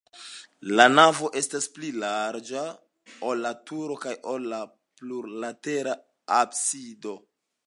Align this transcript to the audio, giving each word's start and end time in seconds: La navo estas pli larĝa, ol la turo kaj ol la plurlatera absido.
La 0.77 0.85
navo 0.93 1.29
estas 1.41 1.67
pli 1.75 1.91
larĝa, 2.05 2.63
ol 3.29 3.45
la 3.47 3.53
turo 3.73 3.99
kaj 4.07 4.15
ol 4.33 4.49
la 4.55 4.63
plurlatera 4.73 5.97
absido. 6.43 7.17